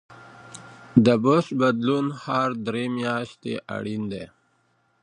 [1.05, 4.25] د برس بدلون هر درې میاشتې اړین دی.